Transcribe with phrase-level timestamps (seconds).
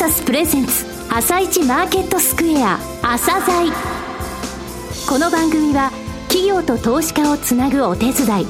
[0.00, 3.70] サスプレゼンツ朝一マーケットスクエア朝鮮。
[5.06, 5.90] この番組は
[6.28, 8.46] 企業と投資家をつなぐお手伝い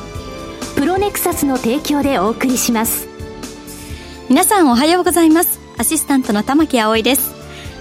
[0.77, 3.09] プロネクサスの提供でお送りします。
[4.29, 5.59] 皆さんおはようございます。
[5.77, 7.35] アシスタントの玉木葵です。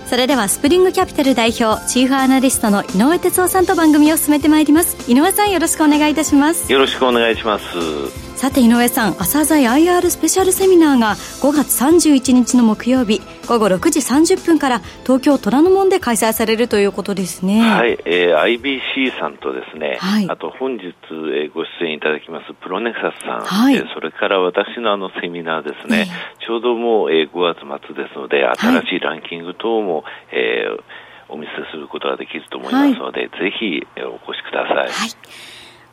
[0.08, 4.98] それではスプリングキャピタル代表チーフアナリストの井上哲夫さんと番組を進めてまいります。
[5.08, 6.74] 井上さんよろしくお願いいたします。
[6.74, 7.66] よろしくお願いします。
[8.36, 17.62] さて井上さん朝鮮 IR スペシャルセミナーが5月31日の木曜日午後6時30分から東京虎ノ門で開催されるということですね。
[17.62, 30.04] はい、えー、IBC さんとですね、はい、あと本日、えー、ご出演いただきますプロネクサスさん、はい、えー、それから私のあのセミナーですね、えー、ちょうどもう、えー、5月末ですので新しいランキング等も、はい、
[30.34, 35.10] えー、お見せすることができると思いますので、はい、ぜひ、えー、お越しください、はい。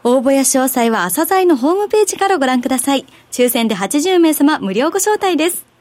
[0.05, 3.07] 応募や詳細は朝鮮のホームページからご覧ください。
[3.33, 5.76] 抽選で80名様無料ご招待です。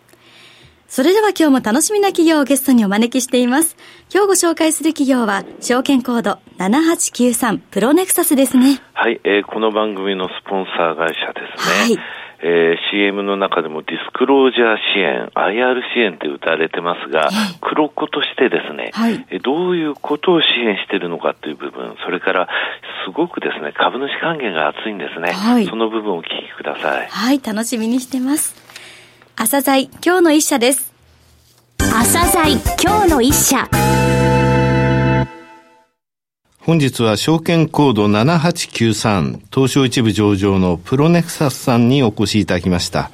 [0.96, 3.76] それでは今日も楽しみな企業をゲストにお招きしています。
[4.10, 8.80] 今日ご紹介する企業は、証券コード7893プロネクサスですね。
[8.94, 11.96] はい、えー、この番組のスポンサー会社ですね。
[11.98, 12.00] はい。
[12.44, 22.48] えー、CM の中でもディスクロージャー支援、IR 支援って歌われてますが、黒子としてですね、はい、どういうことを支援しているのかという部分、それから
[23.04, 25.34] すごくですね、株主還元が熱いんですね。
[25.34, 27.08] はい、その部分をお聞きください。
[27.10, 28.64] はい、楽しみにしてます。
[29.38, 30.94] 朝鮮今日の一社です。
[31.78, 33.70] 朝鮮今日の一社。
[36.60, 43.12] 本日は証券コード7893東証一部上場のプロネクサスさんにお越しいただきました。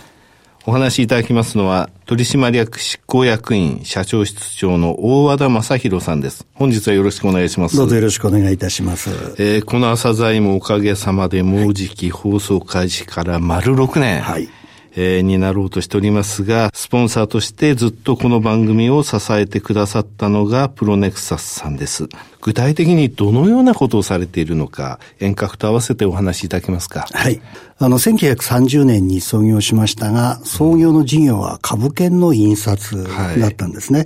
[0.68, 6.46] お話しいただきますのは、取締役執行役員社長室長の大和田正宏さんです。
[6.54, 7.76] 本日はよろしくお願いします。
[7.76, 9.10] どうぞよろしくお願いいたします。
[9.40, 14.22] えー、この朝材もおかげさまでもうじき放送開始から丸6年。
[14.22, 14.48] はい。
[14.96, 22.10] えー、になろうとしておりますが、スポンサーとしてずっとこの番組を支えてくださったのがプロネクサスさんです。
[22.42, 27.08] 具体的にどのようなことをされているのか、遠隔と合わせてお話しいただけますか？
[27.12, 27.40] はい。
[27.84, 33.04] あの、1930年に創業しましたが、創業の事業は株券の印刷
[33.40, 34.02] だったんですね。
[34.02, 34.06] は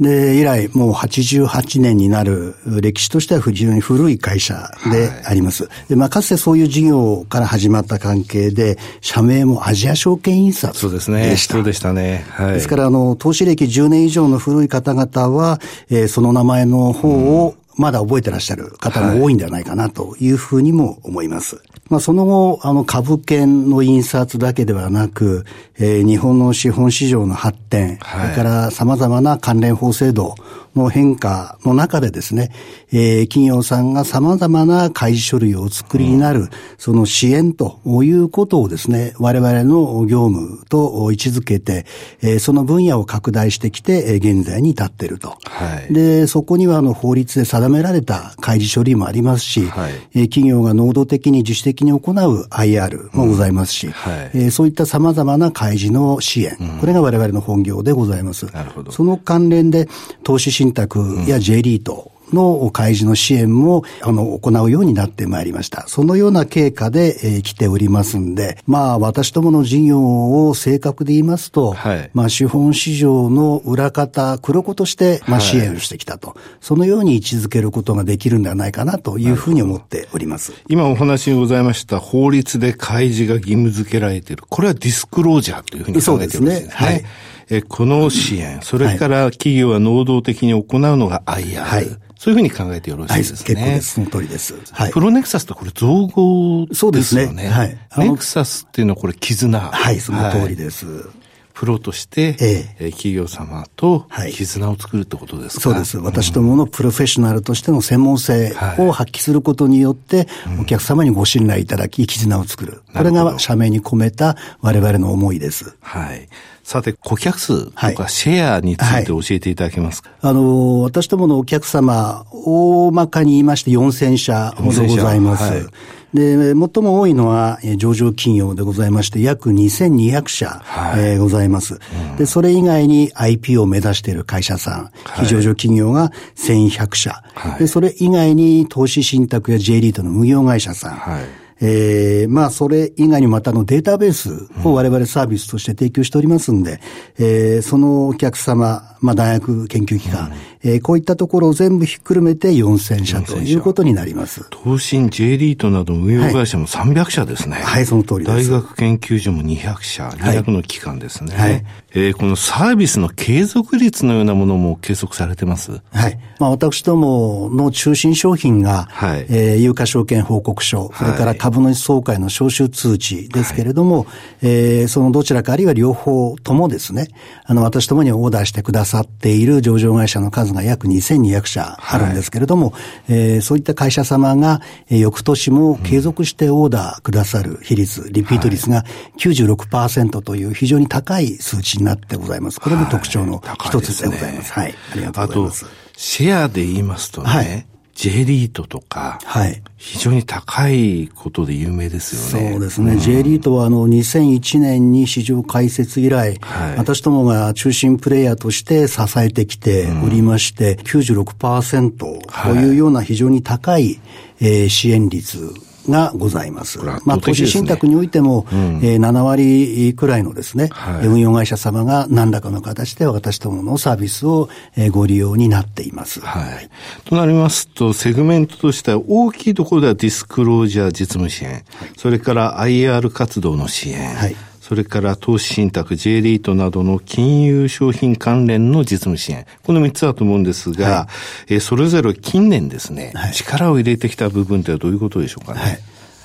[0.00, 5.64] い、で、以来、もう88年になる歴史としては非常に古い会社であります。
[5.64, 10.88] はい、で、まあ、かつてそういう事業から始まった関係で、社名もアジア証券印刷でした。
[10.88, 11.34] そうですね。
[11.38, 12.26] そうでしたね。
[12.28, 12.52] はい。
[12.52, 21.56] ですから、あの、投資歴10年以上の古い方々は、えー、その名前の方を、うんまだ覚えてらっしゃる方も多いんではないかなというふうにも思います。
[21.56, 25.44] はい、まあ、その後、あの株券の印刷だけではなく、
[25.78, 30.34] えー、日本の資本市場の発展、はい、それから様々な関連法制度
[30.74, 32.50] の変化の中でですね、
[32.92, 41.86] えー、企業さんが様々な開示書類をお作りになる、うん、その支援ということをですね、我々の業務と位置づけて、
[42.22, 45.36] えー、その分野を拡大してきて、現在に至っていると。
[45.44, 58.46] はい、で、そこにはあの法律で定められた開示処理もありますし、はい、えー、企業が能動的に自主的に行う IR もございますし、うんはい、えー、そういった様々な開示の支援、うん、これが我々の本業でございます。
[58.46, 58.92] なるほど。
[58.92, 59.88] その関連で
[60.22, 65.86] 投資信託や J リート、の開示の支援も、あの、行うようになってまいりました。
[65.88, 80.52] そのような経過で、えー、来ておりますんで、まあ、私どもの事業を正確で言いますと、はい、まあ、資本市場の裏方、黒子として、まあ、支援をしてきたと、はい、そのように位置づけることができるんではないかなというふうに思っております。
[80.68, 84.44] 今お話にございました法律で開示が義務付けられている。
[84.48, 86.54] これはディスクロージャーというふうに考えてるんですね。
[86.54, 86.74] そうですね。
[86.74, 87.04] はい。
[87.50, 91.62] えこの支援、それから企業は能動的に行うのが IR。
[91.62, 91.86] はい。
[92.16, 93.36] そういうふうに考えてよろしいですね。
[93.36, 93.94] はい、結構です。
[93.94, 94.54] その通りです。
[94.72, 94.92] はい。
[94.92, 96.74] プロネクサスとこれ造語ですよね。
[96.74, 97.48] そうですね。
[97.48, 98.08] はい。
[98.08, 99.60] ネクサスっていうのはこれ絆。
[99.60, 100.86] はい、その通りです。
[100.86, 101.23] はい
[101.54, 106.04] プロとして、ええ、企業様と絆を作るってことですか、はい、そうです。
[106.04, 112.82] 私どものプロフェッショナルとしての専門性を発揮することによって、はい、お客様にご信頼いただき、絆を作る。
[112.92, 115.76] これが社名に込めた我々の思いです。
[115.80, 116.28] はい。
[116.64, 125.68] さて、顧客数とかシェアについて教えていただけますか、はい、あの、私どものお客様、大まかに言いまして4000社ほどございます。
[126.14, 146.78] で、最も多いのは、上場企業でございまして、約2200社、はい、えー、ございます、うん、で、それ以外に IP を目指している会社さん、非上場企業が1100社、はい、で、それ以外に投資信託や J リートの無業会社さん、はいえー、まあ、それ以外にまたのデータベースを我々サービスとして提供しておりますんで、
[147.18, 150.30] えー、そのお客様、まあ、大学研究機関、
[150.62, 154.44] うん、えー、こういったところを全部ひっくるめて4000社ということになります。
[154.62, 157.56] 東進 J リートなど運用会社も300社ですね。
[157.56, 158.50] はい、はい、その通りです。
[158.50, 161.34] 大学研究所も200社、200の機関ですね。
[161.34, 161.64] はい、
[161.96, 165.80] えー、このサービスの継続率のようなものも計測されてます。
[165.92, 166.18] はい。
[166.40, 174.06] まあ、私どもの中心商品が、はい、えー、有価証券報告書、それから株主総会の招集通知ですけれども、はい、
[174.42, 177.08] えー、そのどちらかあるいは両方ともですね、
[177.44, 184.60] あの、私どもにオーダーしてくださっている上場会社の数が約2200社あるんですけれども、はい、えー、そういった会社様が、
[184.90, 188.84] えー、翌年も継続してオーダーくださる比率、リピート率が
[189.18, 192.60] 96%という非常に高い数値になってございます。
[192.60, 194.52] これも特徴の一つでございます。
[194.52, 195.66] はい、ねはい、ありがとうございます。
[195.96, 199.62] シェアで言いますとね、はい、J リートとか、はい。
[199.76, 202.50] 非常に高いことで有名ですよね。
[202.52, 202.94] そうですね。
[202.94, 214.00] うん、J リートはあの2001年に市場開設以来、はい、私どもが中心プレイヤーとして支えてきておりまして、うん、96%というような非常に高い、
[214.40, 215.54] えー、支援率
[215.88, 216.78] がございます。
[217.04, 226.20] まあ、投資信託においても、うん、えー、7割くらいのですね、はい、運用会社様が何らかの形で私どものサービスを、えー、ご利用になっています。
[226.20, 226.68] はい。
[227.04, 231.64] となりますと、セグメントとしては大きいところではディスクロージャー実務支援、はい、
[231.96, 234.36] それから IR 活動の支援、はい
[234.66, 239.44] それから投資信託、J リートなどの金融商品関連の実務支援。
[239.62, 241.08] この3つだと思うんですが、は
[241.50, 245.60] い、えそれぞれ近年ですね、はい、力を入れてきた部分ってはどういうことでしょうかね？
[245.60, 245.78] はい。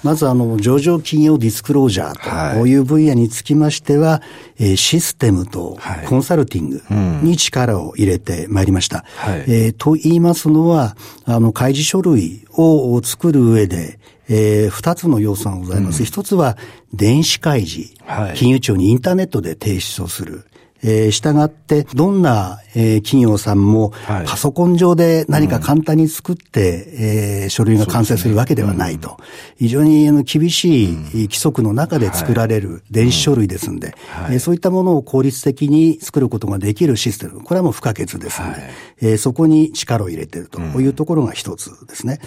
[0.04, 2.76] まずあの、上場企業ディスクロージャーとい。
[2.76, 4.22] う分野につきましては、は
[4.58, 5.78] い、システムと
[6.08, 6.82] コンサルティング
[7.28, 9.04] に力を入れてまいりました。
[9.18, 10.96] はい、えー、と言いますのは、
[11.26, 16.04] あの、開示書類を作る上で、えー、二つの要素がございます。
[16.04, 16.58] 一、うん、つは、
[16.94, 20.46] 電子開示、はい、金融庁にインターネットで提出をする。
[20.82, 29.18] えー、従って、どんな、えー、企業さんも、パソコン上で何か簡単に作って、はい、えー、書類が完成するわけではないと。
[29.58, 38.72] 非常にあの厳しい規則の中で作られる電子書類ですんで、はい、えー、そういったものを効率的に作ることができるシステム、これはもう不可欠ですので、はい、
[39.02, 42.20] えー、そこに力を入れているというところが一つですね。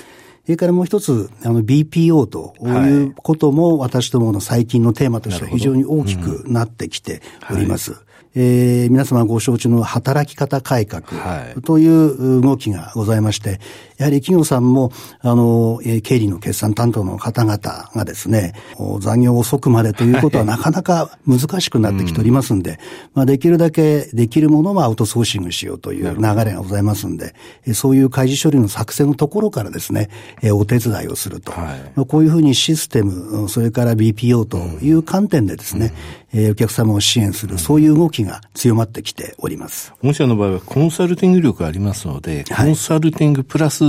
[0.44, 7.92] それからもう一つ、あの BPO ということも私どもの最近のテーマとしては非常に大きくなってきております。
[7.92, 11.02] はいえー、皆様ご承知の働き方改革
[11.64, 13.60] という動きがございまして、
[13.98, 14.90] やはり企業さんも、
[15.20, 17.58] あの、経理の決算担当の方々
[17.94, 18.54] がですね、
[19.00, 22.80] 残業遅くまでということはなかなか難しくなってきておりますんで、
[23.14, 27.34] まあ、できるだけできるものはアウトソーシングしようという流れがございますんで、
[27.74, 30.08] そういう開示処理の作成のところからですね、
[30.52, 31.52] お手伝いをすると。
[31.52, 35.92] はい、こういうふうにシステム、それから BPO という観点でですね、
[36.34, 39.94] えお客様を支援する、そういう動きが強まってきております。
[40.02, 43.84] 御社の場合はコンサルティング力がありますので、コンサルティングプラス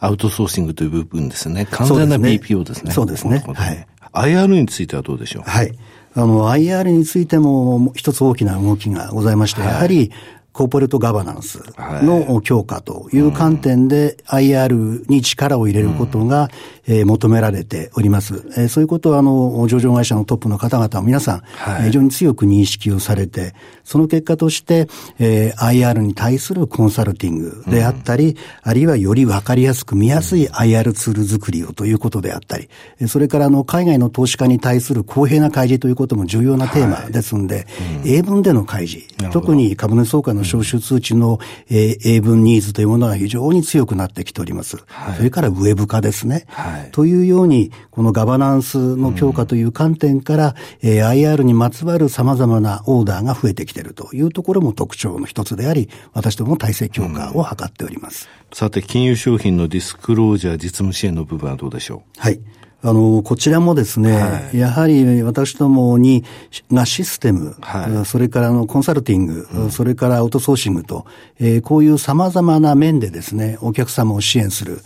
[0.00, 1.66] アウトソーシングという部分ですね。
[1.70, 2.90] 完全な BPO ですね。
[2.90, 3.38] そうですね。
[3.38, 3.86] すねはい。
[4.12, 5.42] IR についてはどうでしょう？
[5.48, 5.72] はい。
[6.14, 10.10] あの、IR についても一つ大きな動きがございまして、はい、やはり、
[10.58, 16.48] コーポレートガバナンスの強化という観点で IR に力を入れることが、
[16.88, 18.42] えー、求められております。
[18.56, 24.88] えー、そういうことは、あの、上場会社のトップの方々は皆さん、はい、非常に強く認識をされて、その結果として、
[25.20, 32.68] えー、IR に対するコンサルティングであったり、うん、あるいはよりわかりやすく見やすい IR ツール作りをということであったり、
[33.06, 41.38] それから、あの、海外の投資家に対する公平な開示ということも重要なテーマですんで、はいうん、英文での開示、特に株主総会の招集通知の、
[41.68, 44.78] えー、英文ニーズというものが非常に強くなってきております。
[44.86, 46.46] はい、それからウェブ化ですね。
[46.48, 58.28] はいというように、このガバナンスの強化という観点から、うん、えー、IR にまつわる様々なオーダーが増えてきているというところも特徴の一つであり、私ども体制強化を図っております。
[58.50, 62.20] うん、さて、金融商品のディスクロージャー実務支援の部分はどうでしょう？
[62.20, 62.40] はい。
[62.80, 66.24] あの、こちらもですね、はい、やはり私どもに、
[66.72, 71.04] がシステム、はい、それからのコンサルティング、うん、それからアウトソーシングと、
[71.40, 74.80] えー、こういう様々な面でですね、お客様を支援する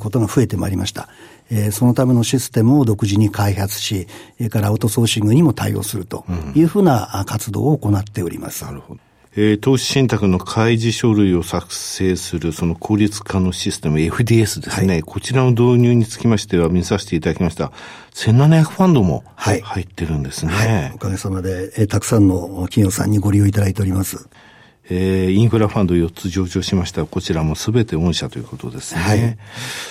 [0.00, 1.08] ことが増えてまいりました。
[1.50, 8.64] えー、そのためのシステムを独自に開発し、それからアウトソーシングにも対応するというふうな活動を行っております。
[8.64, 9.07] なるほど。
[9.40, 17.70] えー、投資信託の開示書類を作成するその効率化のシステム FDS ですね、はい、こちらの導入につきましては見させていただきました。
[18.14, 20.52] 1700ファンドも入ってるんですね。
[20.52, 24.28] はいはい、おかげさまで、えー、たくさんの企業さんにご利用いただいております。
[24.90, 29.00] えー、インフラファンド4つ上場しましたこちらもすべて御社ということですね。
[29.00, 29.38] はい、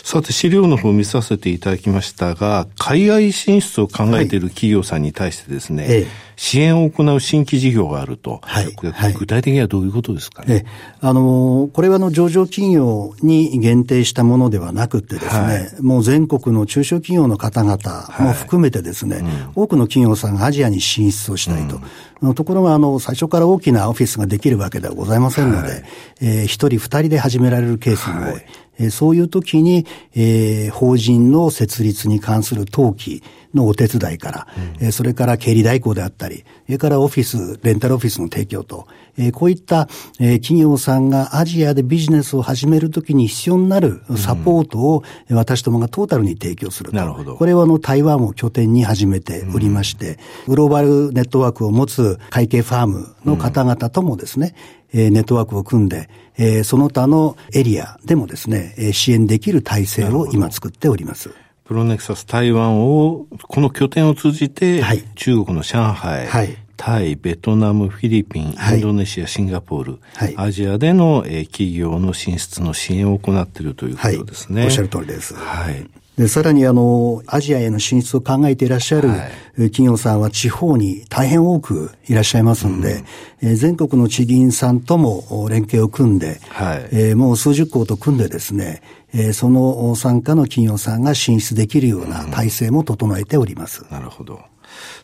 [0.04, 6.08] さて、資料の方を見させていただきましたが、海外進出を考えている企業さんに対してですね、え
[6.38, 8.40] 支援を行う新規事業があると。
[8.44, 8.74] はい。
[8.76, 10.66] 具体的にはどういうことですかね？
[11.02, 17.78] あの、これはあの上場企業に限定したものではなくてですね、はい、もう全国の中小企業の方々
[18.20, 21.82] も含めてですね、はいうん、多くの企業さんがアジアに進出をしたいと。
[22.22, 25.84] うん、ところが、あの、最初から大きなオフィスができるわけではございませんので、はい、
[26.22, 28.42] えー、一人二人で始められるケースも多い。
[28.80, 34.48] えそういう時に、えー、法人の設立に関する登記のお手伝いから、
[34.80, 39.88] うん、えそれから経理代行であったり、それからオフィス、レンタルオフィスの提供と、えこういった、
[40.20, 46.98] え企業さんがアジアでビジネスを始めるときに必要になるサポートを、私どもがトータルに提供すると。
[46.98, 47.36] なるほど。
[47.36, 54.56] これはあの台湾を拠点に始めておりまして、うん、グローバルネットワークを持つ会計ファームの方々ともですね、
[54.94, 61.32] えネットワークを組んで、えその他のエリアでもですね、え支援できる体制を今作っております。
[61.66, 74.64] プロネクサス台湾を、この拠点を通じて、はい、中国の上海、はい、タイ、ベトナム、フィリピン、インドネシア、シンガポール、はい、アジアでの、えー、企業の進出の支援を行っているということですね。
[74.64, 75.36] おっしゃる通りです。
[75.36, 75.90] はい。
[76.18, 79.10] で、さらにあの、アジアへの進出を考えていらっしゃる
[79.56, 83.04] 企業さんは地方に大変多くいらっしゃいますんで、
[83.44, 88.82] うん、え全国の地銀さんとも連携を組んで、はい、えー、もう数十校と組んでですね、
[89.14, 93.84] えー、その参加の企業さんが進出できるような体制も整えております。
[93.84, 94.42] うん、なるほど。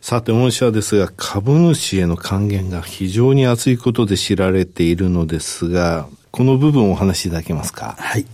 [0.00, 7.94] さて、御社ですが、株主への還元が非常に厚いことで知られているのですが、この部分をお話しいただけますか？
[7.98, 8.26] はい。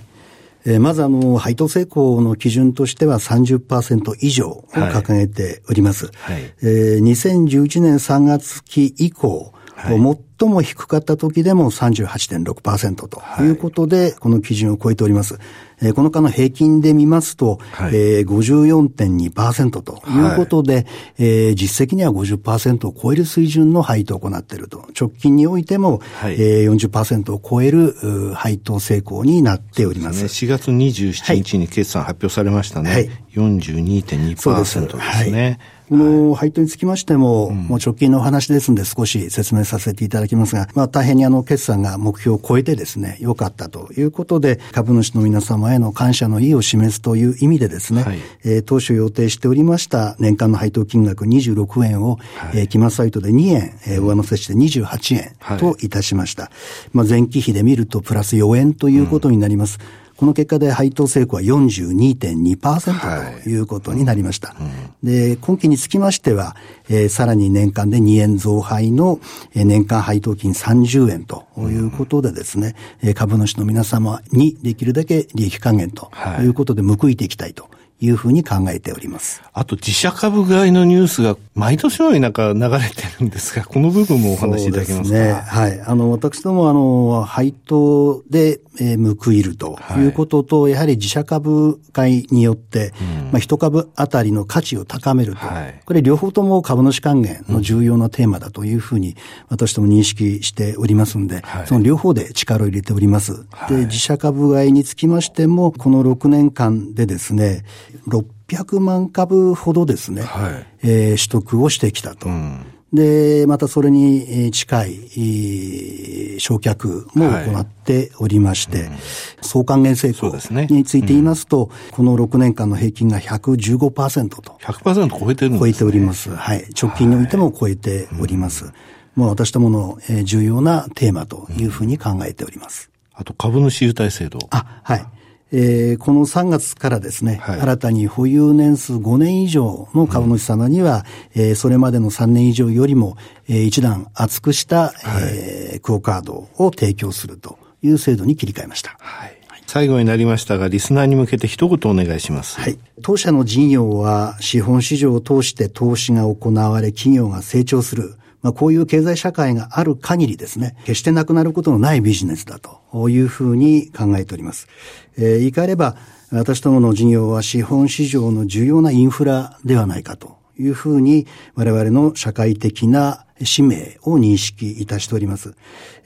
[0.65, 6.11] えー、まずあの、配当成功の基準としては30%以上を掲げております。
[6.15, 15.39] はい、えー、2011年3月期以降、はい、最も低かった時でも38.6%ということで、はい、この基準を超えております。
[15.83, 20.87] えー、この間の平均で見ますと、はい、えー、54.2%ということで、はい、
[21.19, 24.87] えー、実績には50%を超える水準の配当を行っていると。
[24.99, 27.93] 直近においても、はい、えー、40%を超える
[28.35, 30.29] 配当成功になっております。
[30.29, 32.91] すね、4月27日に決算発表されましたね。
[32.91, 35.59] はい、42.2%ですね。
[35.91, 56.45] この配当につきましても、はい、もう直近のお話ですんで少し説明させていただきますが、まあ大変にあの決算が目標を超えてですね、良かったということで、株主の皆様への感謝の意を示すという意味でですね、はい、えー、当初予定しておりました年間の配当金額26円を、はい、えー、期末サイトで2円、えー、上乗せして28円といたしました。
[56.45, 56.53] はい、
[56.93, 59.79] まあ前期比で見るとプラス4円ということになります。
[59.81, 64.49] うんこの結果で配当成功は42.2%ということになりました。
[64.49, 64.65] はい
[65.05, 66.57] うん、で、今期につきましては、
[66.91, 69.19] えー、さらに年間で2円増配の、
[69.55, 76.11] えー、年間配当金30円ということでですね、うん、株主の皆様にできるだけ利益還元と
[76.43, 77.65] いうことで報いていきたいと。
[77.65, 77.67] い
[78.09, 79.43] うふうに考えております。
[79.53, 85.19] あと自社株買いのニュースが毎年のようになんか流れてるんですが、この部分もお話しいただけますか？
[85.19, 85.33] ね。
[85.33, 85.81] はい。
[85.81, 99.17] あの、私どもあの、配当で、えー、報いるということと、はい、やはり自社株買いによって、うん、まあ一株あたりの価値を高めると、はい、これ両方とも株主還元の重要なテーマだというふうに
[99.49, 103.45] 私ども認識しておりますんで、はい、その両方で力を入れております。
[103.69, 107.65] で、自社株買いにつきましても、この6年間でですね、
[108.09, 112.29] 600万株ほどですね、はい、えー、取得をしてきたと。
[112.29, 118.97] うんで、またそれに近い焼却も行っておりまして、はいうん、
[119.43, 120.33] 総還元成功
[120.69, 124.59] について言いますと、ねうん、この6年間の平均が115%と。
[124.61, 126.35] 100%超えてるんです、ね、超えております。
[126.35, 126.65] はい。
[126.81, 128.65] 直近においても超えております。
[128.65, 128.75] はい、
[129.15, 132.91] もう私どもの重要なテーマというふうに考えております。
[133.15, 134.41] あと株主優待制度。
[134.51, 135.07] あ、はい。
[135.53, 141.05] えー、この3月からですね、はい、新たに保有年数5年以上の株主様には、
[141.35, 143.17] うん、えー、それまでの3年以上よりも、
[143.49, 144.95] えー、一段厚くした、はい、
[145.33, 148.97] えー、クオカードを提供するという制度に切り替えました。
[148.99, 149.41] はい
[149.73, 152.61] 最後になりましたが、リスナーに向けて一言お願いします。
[152.61, 152.77] はい。
[153.03, 158.17] 当社の事業は資本市場を通して投資が行われ、企業が成長する。
[158.43, 164.69] まあ、こういう経済社会がある限りですね、決してなくなることのないビジネスだというふうに考えております。
[165.17, 165.97] えー、言い換えれば、
[166.33, 175.55] 私どもの事業は資本市場の重要なインフラではないかというふうに我々の社会的な使命を認識いたしております。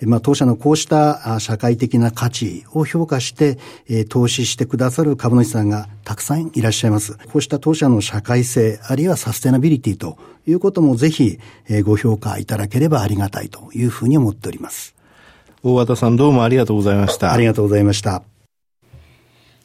[0.02, 3.58] まあ、当社のこうした社会的な価値を評価して、
[4.08, 7.14] 投資してくださる株主さんがたくさんいらっしゃいます。
[7.32, 11.38] こうした当社の社会性、あるいはサステナビリティということもぜひ
[11.82, 14.94] ご評価いただければありがたいというふうに思っております。
[15.62, 17.32] 大和田さんどうもありがとうございました。
[17.32, 18.33] ありがとうございました。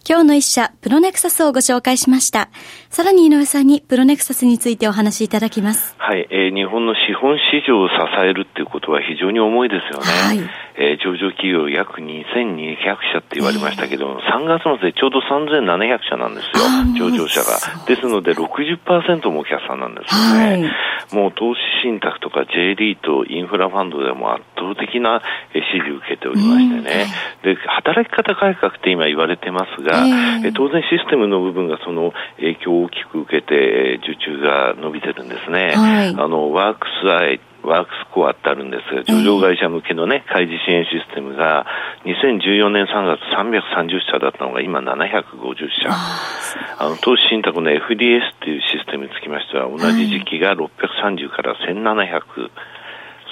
[0.08, 2.50] 今日の一社、プロネクサスをご紹介しました。
[2.89, 5.96] さらに井上さんにプロネクサスについてお話しいただきます。
[5.98, 10.06] はい、えー、日本の資本市場を支えるっていうことは非常に重いですよね。
[10.08, 10.39] はい、
[10.77, 12.77] えー、上場企業約2200
[13.13, 17.86] 社って言われましたけど、えー、3月末でちょうど3700社なんですよ、上場者が。
[17.86, 20.48] ですので60%もお客さんなんですよね。
[20.48, 25.22] はい、もう投資信託とか J リート、インフラファンドでも圧倒的な
[25.54, 27.08] 支持を受けておりましてね。
[27.44, 30.06] で、働き方改革って今言われてますが、
[30.44, 35.74] えー、当然システムの部分がその影響を大きく受けて、受注が伸びてるんですね。
[35.75, 41.66] はい、あの、ワークスアイ、ワークスコアってあるんですが、上場会社向けのね、開示支援システムが、
[42.06, 45.89] 2014年3月330社だったのが今750社。
[45.89, 52.50] あの、投資信託の FDS っていうシステムにつきましては、同じ時期が630から1700。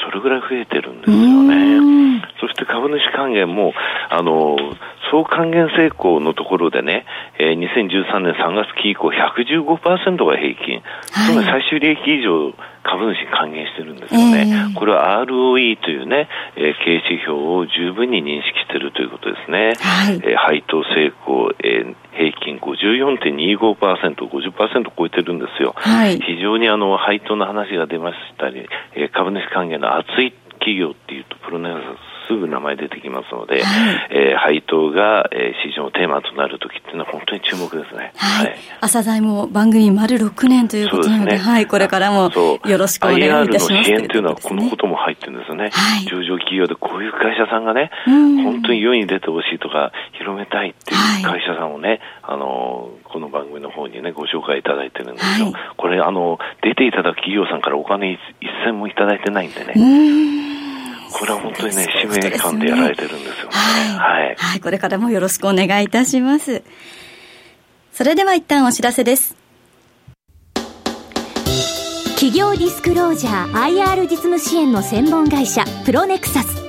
[0.08, 2.24] それぐらい増えてるんですよね。
[2.40, 3.74] そして株主還元も、
[4.10, 4.56] あの、
[5.12, 7.06] 総還元成功のところでね、
[7.40, 12.54] えー、2013年3月期以降115%が平均、はい、つまり最終利益以上
[12.88, 14.48] 株主に還元してるんですよね。
[14.48, 19.76] えー、これは ROE というね、えー、経営指標を十分に認識しているということですね。
[19.78, 25.74] はい、えー、配当成功、えー、平均54.25%、50%超えてるんですよ。
[25.76, 38.14] はい、非常にあの配当の話が出ましたり、えー、株主還元の厚い企業っていうとプロネガスすぐ名前出てきますので、はい、えー、配当が、えー、市場のテーマとなるときっていうのは本当に注目ですね。
[38.16, 38.48] はい。
[38.48, 42.32] はい、朝材も番組丸6年ということなので、でね、はい、これからも
[42.66, 43.74] よろしくお願いいたします。
[43.74, 45.70] IR の支援というのはこのことも入ってるんですよね。
[45.72, 55.54] はい、上場企業でこういう会社さんがね、本当に世に出てほしいとか、広めたいっていう会社さんをね、あの、この番組の方にね、ご紹介いただいてるんですよ。
[55.78, 58.20] これ、あの、出ていただく企業さんからお金一
[58.66, 60.57] 銭もいただいてないんでね。
[61.12, 63.52] これは本当にね、使命感でやられてるんですよね。
[63.52, 64.36] はい。
[64.36, 64.60] はい。
[64.60, 66.64] これからもよろしくお願いいたします。
[67.94, 69.36] それでは一旦お知らせです。
[72.18, 76.64] 企業ディスクロージャー IR 実務支援の専門会社プロネクサス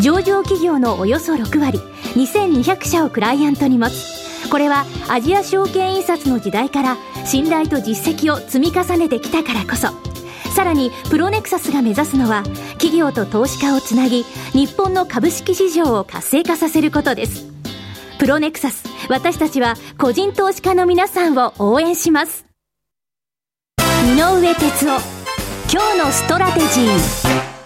[0.00, 1.78] 上場企業のおよそ6割
[2.14, 9.88] 2200社をクライアントに持つこれはアジア証券印刷の時代から信頼と実績を積み重ねてきたからこそ
[10.56, 12.42] さらにプロネクサスが目指すのは
[12.78, 14.22] 企業と投資家をつなぎ
[14.54, 17.46] 日本の株式市場を活性化させることです。
[18.18, 22.46] プロネクサス私たちは個人投資家の皆さんを応援します。
[23.78, 25.00] 井上哲夫
[25.70, 27.56] 今日のストラテジー。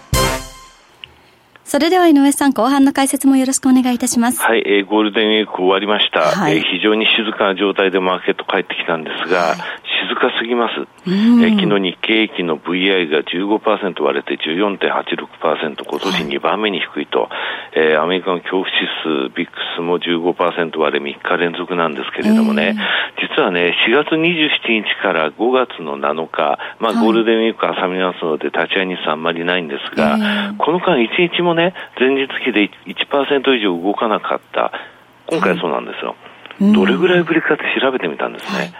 [1.63, 4.41] それでは井上さん、後半の解説もよろしくお願いいたします。
[4.41, 6.19] はい、えー、ゴールデンウィーク終わりました。
[6.19, 9.57] はい、えー、非常に静かな状態でマーケット帰ってきたんですが、はい、
[10.07, 10.73] 静かすぎます。
[11.07, 17.29] えー、昨日日経平均の VI が15%割れて14.86%、今年2番目に低いと、はい、
[17.75, 30.17] えー、アメリカの恐怖指数、ビックスも15%割れ3日連続なんですけれどもね、えー、実はね、4月27日から5月の7日、まあ、ゴールデンウィーク挟みますので、立ち会い日数あんまりないんですが、
[30.57, 34.71] この間1日もね、ね、前日比で1%以上動かなかった、
[35.27, 36.15] 今回そうなんですよ。
[36.59, 38.59] はい、どれぐらいぶりかって調べてみたんですね。
[38.59, 38.73] はい、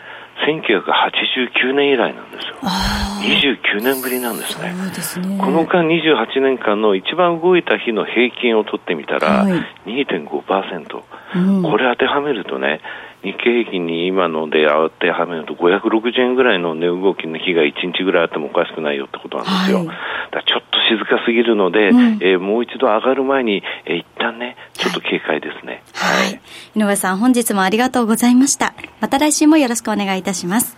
[0.47, 2.55] 1989年以来なんですよ。
[2.61, 4.73] 29年ぶりなんですね。
[5.01, 5.37] すね。
[5.39, 9.45] この間28年間の一番動いた日の平均を取ってみたら
[9.85, 11.03] 2.5%、
[11.35, 12.81] うん、これ当てはめるとね、
[13.23, 19.77] 日経平均に今ので当てはめると560円ぐらいの値動きの日が1日ぐらいあってもおかしくないよってことなんですよ。
[19.77, 25.83] はい、だちょっと静かすぎるので、うん、えー、もう一度上がる前に、えー、一旦ね、ちょっと警戒ですね。
[25.93, 26.25] はい。
[26.25, 26.41] はい、
[26.75, 28.73] 井上さん、本日もありがとうございました。
[28.99, 30.77] また来週もよろしくお願いいたします。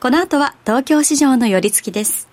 [0.00, 2.28] この後は東京市場の寄り付きです。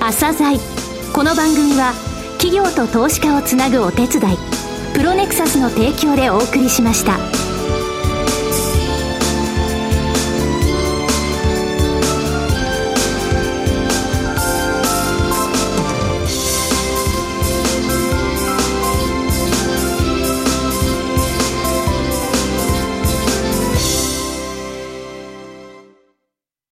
[0.00, 0.58] 朝鮮
[1.14, 1.92] この番組は
[2.38, 4.71] 企業と投資家をつなぐお手伝い
[5.02, 7.18] プロネクサスの提供でお送りしました。